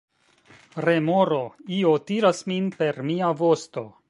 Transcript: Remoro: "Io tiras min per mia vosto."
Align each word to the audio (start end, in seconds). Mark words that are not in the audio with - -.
Remoro: 0.85 1.39
"Io 1.81 1.93
tiras 2.09 2.43
min 2.53 2.75
per 2.81 3.03
mia 3.13 3.35
vosto." 3.45 3.91